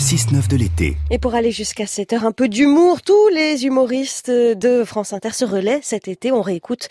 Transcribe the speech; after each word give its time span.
6-9 0.00 0.48
de 0.48 0.56
l'été. 0.56 0.96
Et 1.10 1.18
pour 1.18 1.34
aller 1.34 1.52
jusqu'à 1.52 1.86
7 1.86 2.14
heures, 2.14 2.24
un 2.24 2.32
peu 2.32 2.48
d'humour. 2.48 3.02
Tous 3.02 3.28
les 3.28 3.66
humoristes 3.66 4.30
de 4.30 4.82
France 4.82 5.12
Inter 5.12 5.32
se 5.32 5.44
relaient 5.44 5.80
cet 5.82 6.08
été. 6.08 6.32
On 6.32 6.40
réécoute 6.40 6.88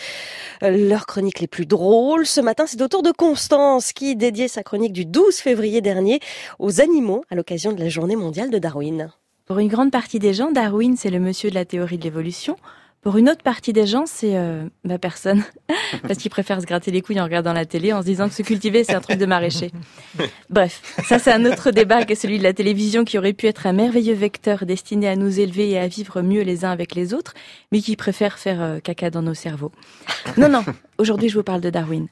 euh, 0.62 0.70
leurs 0.70 1.08
chroniques 1.08 1.40
les 1.40 1.47
plus 1.47 1.65
drôles. 1.65 2.28
Ce 2.28 2.40
matin, 2.40 2.65
c'est 2.67 2.79
au 2.83 2.87
tour 2.87 3.01
de 3.01 3.12
Constance 3.12 3.94
qui 3.94 4.15
dédiait 4.15 4.47
sa 4.47 4.62
chronique 4.62 4.94
du 4.94 5.06
12 5.06 5.37
février 5.37 5.81
dernier 5.81 6.19
aux 6.60 6.81
animaux 6.81 7.24
à 7.31 7.35
l'occasion 7.35 7.74
de 7.74 7.79
la 7.79 7.90
journée 7.90 8.15
mondiale 8.15 8.51
de 8.51 8.60
Darwin. 8.60 9.12
Pour 9.47 9.57
une 9.57 9.69
grande 9.69 9.91
partie 9.91 10.19
des 10.19 10.35
gens, 10.35 10.51
Darwin, 10.51 10.96
c'est 10.96 11.10
le 11.10 11.19
monsieur 11.19 11.49
de 11.49 11.55
la 11.55 11.65
théorie 11.65 11.97
de 11.97 12.03
l'évolution. 12.03 12.57
Pour 13.02 13.16
une 13.16 13.29
autre 13.29 13.44
partie 13.44 13.72
des 13.72 13.88
gens, 13.88 14.06
c'est 14.06 14.36
euh, 14.36 14.68
ma 14.84 14.97
personne, 14.97 15.44
parce 16.02 16.20
qu'ils 16.20 16.31
préfèrent 16.31 16.59
se 16.59 16.66
gratter 16.66 16.91
les 16.91 17.02
couilles 17.02 17.22
en 17.22 17.23
regardant 17.23 17.54
la 17.54 17.66
télé, 17.66 17.94
en 17.94 18.02
se 18.02 18.05
disant 18.05 18.27
que 18.27 18.36
se 18.36 18.44
cultiver, 18.44 18.84
c'est 18.84 18.94
un 18.94 18.99
truc 18.99 19.18
de 19.18 19.26
maraîcher. 19.26 19.72
Bref, 20.49 20.81
ça 21.08 21.17
c'est 21.17 21.31
un 21.31 21.45
autre 21.45 21.72
débat 21.72 22.04
que 22.04 22.13
celui 22.13 22.40
de 22.40 22.43
la 22.43 22.52
télévision 22.52 23.05
qui 23.05 23.17
aurait 23.17 23.31
pu 23.31 23.48
être 23.48 23.67
un 23.67 23.73
merveilleux 23.73 24.16
vecteur 24.16 24.66
destiné 24.66 25.07
à 25.07 25.16
nous 25.16 25.40
élever 25.40 25.70
et 25.70 25.80
à 25.80 25.88
vivre 25.88 26.21
mieux 26.21 26.41
les 26.41 26.66
uns 26.66 26.71
avec 26.71 26.93
les 26.93 27.13
autres, 27.13 27.34
mais 27.71 27.80
qui 27.80 27.95
préfère 27.95 28.38
faire 28.38 28.62
euh, 28.62 28.80
caca 28.80 29.09
dans 29.09 29.21
nos 29.21 29.34
cerveaux. 29.34 29.71
Non, 30.38 30.49
non, 30.49 30.66
aujourd'hui 30.98 31.29
je 31.29 31.38
vous 31.38 31.43
parle 31.43 31.62
de 31.62 31.70
Darwin. 31.70 32.07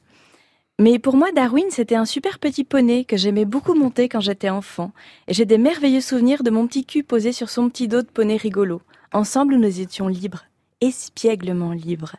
Mais 0.79 0.99
pour 0.99 1.17
moi, 1.17 1.31
Darwin, 1.31 1.65
c'était 1.69 1.95
un 1.95 2.05
super 2.05 2.37
petit 2.37 2.63
poney 2.63 3.03
que 3.03 3.17
j'aimais 3.17 3.45
beaucoup 3.45 3.73
monter 3.73 4.07
quand 4.07 4.19
j'étais 4.19 4.51
enfant. 4.51 4.91
Et 5.27 5.33
j'ai 5.33 5.45
des 5.45 5.57
merveilleux 5.57 6.01
souvenirs 6.01 6.43
de 6.43 6.51
mon 6.51 6.67
petit 6.67 6.85
cul 6.85 7.03
posé 7.03 7.31
sur 7.31 7.49
son 7.49 7.67
petit 7.67 7.87
dos 7.87 8.03
de 8.03 8.07
poney 8.07 8.37
rigolo. 8.37 8.83
Ensemble, 9.11 9.55
nous 9.55 9.81
étions 9.81 10.07
libres 10.07 10.45
espièglement 10.81 11.71
libre. 11.71 12.15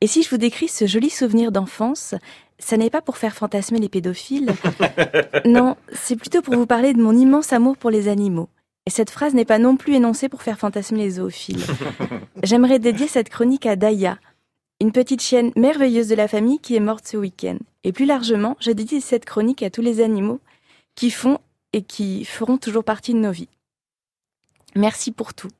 Et 0.00 0.06
si 0.06 0.22
je 0.22 0.30
vous 0.30 0.38
décris 0.38 0.68
ce 0.68 0.86
joli 0.86 1.10
souvenir 1.10 1.52
d'enfance, 1.52 2.14
ça 2.58 2.76
n'est 2.76 2.90
pas 2.90 3.02
pour 3.02 3.18
faire 3.18 3.34
fantasmer 3.34 3.78
les 3.78 3.88
pédophiles. 3.88 4.54
non, 5.44 5.76
c'est 5.92 6.16
plutôt 6.16 6.42
pour 6.42 6.54
vous 6.54 6.66
parler 6.66 6.94
de 6.94 7.02
mon 7.02 7.16
immense 7.16 7.52
amour 7.52 7.76
pour 7.76 7.90
les 7.90 8.08
animaux. 8.08 8.48
Et 8.86 8.90
cette 8.90 9.10
phrase 9.10 9.34
n'est 9.34 9.44
pas 9.44 9.58
non 9.58 9.76
plus 9.76 9.94
énoncée 9.94 10.28
pour 10.28 10.42
faire 10.42 10.58
fantasmer 10.58 10.98
les 10.98 11.10
zoophiles. 11.12 11.64
J'aimerais 12.42 12.78
dédier 12.78 13.08
cette 13.08 13.28
chronique 13.28 13.66
à 13.66 13.76
Daya, 13.76 14.18
une 14.80 14.92
petite 14.92 15.22
chienne 15.22 15.52
merveilleuse 15.54 16.08
de 16.08 16.14
la 16.14 16.28
famille 16.28 16.58
qui 16.60 16.76
est 16.76 16.80
morte 16.80 17.06
ce 17.06 17.18
week-end. 17.18 17.58
Et 17.84 17.92
plus 17.92 18.06
largement, 18.06 18.56
je 18.60 18.70
dédie 18.70 19.02
cette 19.02 19.26
chronique 19.26 19.62
à 19.62 19.70
tous 19.70 19.82
les 19.82 20.00
animaux 20.00 20.40
qui 20.94 21.10
font 21.10 21.38
et 21.74 21.82
qui 21.82 22.24
feront 22.24 22.56
toujours 22.56 22.84
partie 22.84 23.12
de 23.12 23.18
nos 23.18 23.32
vies. 23.32 23.48
Merci 24.74 25.12
pour 25.12 25.34
tout. 25.34 25.50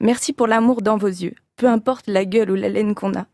Merci 0.00 0.32
pour 0.32 0.48
l'amour 0.48 0.82
dans 0.82 0.96
vos 0.96 1.06
yeux 1.06 1.34
peu 1.56 1.66
importe 1.66 2.06
la 2.06 2.24
gueule 2.24 2.50
ou 2.50 2.54
la 2.54 2.68
laine 2.68 2.94
qu'on 2.94 3.14
a. 3.14 3.26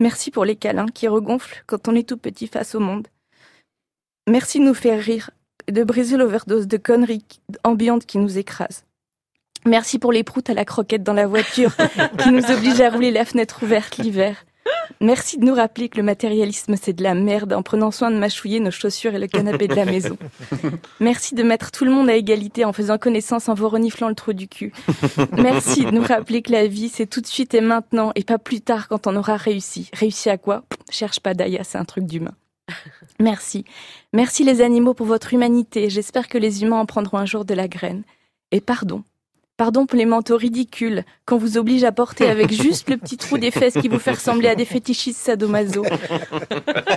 Merci 0.00 0.30
pour 0.30 0.44
les 0.44 0.56
câlins 0.56 0.86
qui 0.86 1.08
regonflent 1.08 1.64
quand 1.66 1.88
on 1.88 1.94
est 1.94 2.08
tout 2.08 2.16
petit 2.16 2.46
face 2.46 2.74
au 2.74 2.80
monde. 2.80 3.08
Merci 4.28 4.60
de 4.60 4.64
nous 4.64 4.74
faire 4.74 5.02
rire 5.02 5.30
et 5.66 5.72
de 5.72 5.84
briser 5.84 6.16
l'overdose 6.16 6.66
de 6.66 6.76
conneries 6.76 7.24
ambiantes 7.64 8.06
qui 8.06 8.18
nous 8.18 8.38
écrasent. 8.38 8.84
Merci 9.66 9.98
pour 9.98 10.12
les 10.12 10.22
proutes 10.22 10.50
à 10.50 10.54
la 10.54 10.64
croquette 10.64 11.02
dans 11.02 11.14
la 11.14 11.26
voiture 11.26 11.74
qui 12.18 12.30
nous 12.30 12.50
obligent 12.50 12.80
à 12.80 12.90
rouler 12.90 13.10
la 13.10 13.24
fenêtre 13.24 13.62
ouverte 13.62 13.98
l'hiver. 13.98 14.44
Merci 15.00 15.38
de 15.38 15.44
nous 15.44 15.54
rappeler 15.54 15.88
que 15.88 15.96
le 15.96 16.02
matérialisme 16.02 16.74
c'est 16.80 16.92
de 16.92 17.02
la 17.02 17.14
merde 17.14 17.52
en 17.52 17.62
prenant 17.62 17.90
soin 17.90 18.10
de 18.10 18.16
mâchouiller 18.16 18.60
nos 18.60 18.70
chaussures 18.70 19.14
et 19.14 19.18
le 19.18 19.26
canapé 19.26 19.68
de 19.68 19.74
la 19.74 19.84
maison. 19.86 20.16
Merci 21.00 21.34
de 21.34 21.42
mettre 21.42 21.70
tout 21.70 21.84
le 21.84 21.90
monde 21.90 22.08
à 22.08 22.16
égalité 22.16 22.64
en 22.64 22.72
faisant 22.72 22.98
connaissance 22.98 23.48
en 23.48 23.54
vous 23.54 23.68
reniflant 23.68 24.08
le 24.08 24.14
trou 24.14 24.32
du 24.32 24.48
cul. 24.48 24.72
Merci 25.32 25.84
de 25.84 25.90
nous 25.90 26.02
rappeler 26.02 26.42
que 26.42 26.52
la 26.52 26.66
vie 26.66 26.88
c'est 26.88 27.06
tout 27.06 27.20
de 27.20 27.26
suite 27.26 27.54
et 27.54 27.60
maintenant 27.60 28.12
et 28.14 28.24
pas 28.24 28.38
plus 28.38 28.60
tard 28.60 28.88
quand 28.88 29.06
on 29.06 29.16
aura 29.16 29.36
réussi. 29.36 29.88
Réussi 29.92 30.30
à 30.30 30.38
quoi? 30.38 30.64
Cherche 30.90 31.20
pas 31.20 31.34
Daya, 31.34 31.64
c'est 31.64 31.78
un 31.78 31.84
truc 31.84 32.04
d'humain. 32.04 32.34
Merci. 33.20 33.64
Merci 34.12 34.44
les 34.44 34.60
animaux 34.60 34.94
pour 34.94 35.06
votre 35.06 35.32
humanité. 35.32 35.90
J'espère 35.90 36.28
que 36.28 36.38
les 36.38 36.62
humains 36.62 36.80
en 36.80 36.86
prendront 36.86 37.18
un 37.18 37.26
jour 37.26 37.44
de 37.44 37.54
la 37.54 37.68
graine. 37.68 38.02
Et 38.50 38.60
pardon 38.60 39.02
Pardon 39.58 39.86
pour 39.86 39.98
les 39.98 40.04
manteaux 40.04 40.36
ridicules 40.36 41.02
qu'on 41.26 41.36
vous 41.36 41.58
oblige 41.58 41.82
à 41.82 41.90
porter 41.90 42.30
avec 42.30 42.52
juste 42.62 42.88
le 42.88 42.96
petit 42.96 43.16
trou 43.16 43.38
des 43.38 43.50
fesses 43.50 43.74
qui 43.74 43.88
vous 43.88 43.98
fait 43.98 44.12
ressembler 44.12 44.46
à 44.46 44.54
des 44.54 44.64
fétichistes 44.64 45.18
sadomaso. 45.18 45.84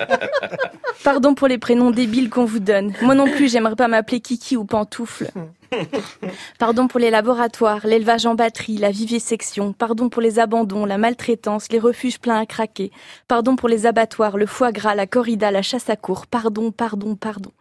Pardon 1.03 1.33
pour 1.33 1.47
les 1.47 1.57
prénoms 1.57 1.89
débiles 1.89 2.29
qu'on 2.29 2.45
vous 2.45 2.59
donne. 2.59 2.93
Moi 3.01 3.15
non 3.15 3.25
plus, 3.25 3.51
j'aimerais 3.51 3.75
pas 3.75 3.87
m'appeler 3.87 4.19
Kiki 4.19 4.57
ou 4.57 4.65
Pantoufle. 4.65 5.31
Pardon 6.59 6.87
pour 6.87 6.99
les 6.99 7.09
laboratoires, 7.09 7.79
l'élevage 7.83 8.27
en 8.27 8.35
batterie, 8.35 8.77
la 8.77 8.91
vivisection. 8.91 9.73
Pardon 9.73 10.09
pour 10.09 10.21
les 10.21 10.37
abandons, 10.37 10.85
la 10.85 10.99
maltraitance, 10.99 11.71
les 11.71 11.79
refuges 11.79 12.19
pleins 12.19 12.39
à 12.39 12.45
craquer. 12.45 12.91
Pardon 13.27 13.55
pour 13.55 13.69
les 13.69 13.87
abattoirs, 13.87 14.37
le 14.37 14.45
foie 14.45 14.71
gras, 14.71 14.93
la 14.93 15.07
corrida, 15.07 15.49
la 15.49 15.63
chasse 15.63 15.89
à 15.89 15.95
cour. 15.95 16.27
Pardon, 16.27 16.69
pardon, 16.69 17.15
pardon. 17.15 17.53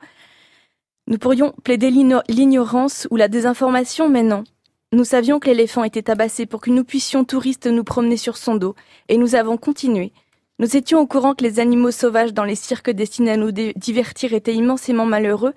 Nous 1.06 1.16
pourrions 1.16 1.54
plaider 1.64 1.90
l'ignorance 1.90 3.08
ou 3.10 3.16
la 3.16 3.28
désinformation, 3.28 4.10
mais 4.10 4.22
non. 4.22 4.44
Nous 4.92 5.04
savions 5.04 5.38
que 5.38 5.46
l'éléphant 5.46 5.84
était 5.84 6.02
tabassé 6.02 6.46
pour 6.46 6.60
que 6.60 6.70
nous 6.70 6.82
puissions 6.82 7.24
touristes 7.24 7.68
nous 7.68 7.84
promener 7.84 8.16
sur 8.16 8.36
son 8.36 8.56
dos, 8.56 8.74
et 9.08 9.18
nous 9.18 9.36
avons 9.36 9.56
continué. 9.56 10.12
Nous 10.58 10.76
étions 10.76 10.98
au 10.98 11.06
courant 11.06 11.36
que 11.36 11.44
les 11.44 11.60
animaux 11.60 11.92
sauvages 11.92 12.34
dans 12.34 12.42
les 12.42 12.56
cirques 12.56 12.90
destinés 12.90 13.30
à 13.30 13.36
nous 13.36 13.52
divertir 13.52 14.32
étaient 14.32 14.54
immensément 14.54 15.06
malheureux, 15.06 15.54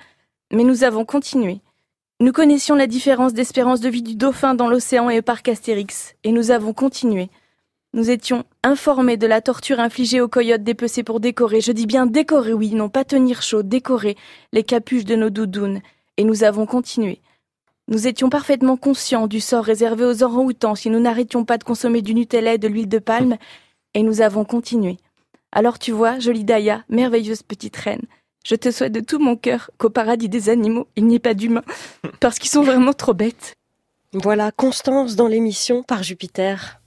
mais 0.51 0.63
nous 0.63 0.83
avons 0.83 1.03
continué. 1.03 1.61
Nous 2.19 2.31
connaissions 2.31 2.75
la 2.75 2.85
différence 2.85 3.33
d'espérance 3.33 3.79
de 3.79 3.89
vie 3.89 4.03
du 4.03 4.15
dauphin 4.15 4.53
dans 4.53 4.69
l'océan 4.69 5.09
et 5.09 5.17
au 5.17 5.23
parc 5.23 5.49
Astérix, 5.49 6.13
et 6.23 6.31
nous 6.31 6.51
avons 6.51 6.73
continué. 6.73 7.31
Nous 7.95 8.11
étions 8.11 8.43
informés 8.63 9.17
de 9.17 9.25
la 9.25 9.41
torture 9.41 9.79
infligée 9.79 10.21
aux 10.21 10.27
coyotes 10.27 10.63
dépecés 10.63 11.01
pour 11.01 11.19
décorer, 11.19 11.59
je 11.59 11.71
dis 11.71 11.87
bien 11.87 12.05
décorer, 12.05 12.53
oui, 12.53 12.75
non 12.75 12.87
pas 12.87 13.03
tenir 13.03 13.41
chaud, 13.41 13.63
décorer 13.63 14.15
les 14.51 14.63
capuches 14.63 15.05
de 15.05 15.15
nos 15.15 15.31
doudounes, 15.31 15.81
et 16.17 16.23
nous 16.23 16.43
avons 16.43 16.67
continué. 16.67 17.19
Nous 17.89 18.07
étions 18.07 18.29
parfaitement 18.29 18.77
conscients 18.77 19.27
du 19.27 19.41
sort 19.41 19.65
réservé 19.65 20.05
aux 20.05 20.23
orang-outans 20.23 20.75
si 20.75 20.89
nous 20.89 21.01
n'arrêtions 21.01 21.43
pas 21.43 21.57
de 21.57 21.65
consommer 21.65 22.01
du 22.01 22.13
Nutella 22.13 22.53
et 22.53 22.57
de 22.57 22.67
l'huile 22.67 22.87
de 22.87 22.99
palme, 22.99 23.37
et 23.93 24.03
nous 24.03 24.21
avons 24.21 24.45
continué. 24.45 24.97
Alors 25.51 25.79
tu 25.79 25.91
vois, 25.91 26.17
jolie 26.19 26.45
Daya, 26.45 26.83
merveilleuse 26.87 27.43
petite 27.43 27.75
reine, 27.75 28.01
je 28.45 28.55
te 28.55 28.71
souhaite 28.71 28.93
de 28.93 29.01
tout 29.01 29.19
mon 29.19 29.35
cœur 29.35 29.69
qu'au 29.77 29.89
paradis 29.89 30.29
des 30.29 30.49
animaux, 30.49 30.87
il 30.95 31.05
n'y 31.05 31.15
ait 31.15 31.19
pas 31.19 31.33
d'humains, 31.33 31.63
parce 32.19 32.39
qu'ils 32.39 32.49
sont 32.49 32.63
vraiment 32.63 32.93
trop 32.93 33.13
bêtes. 33.13 33.55
Voilà, 34.13 34.51
Constance 34.51 35.15
dans 35.15 35.27
l'émission 35.27 35.83
par 35.83 36.03
Jupiter. 36.03 36.79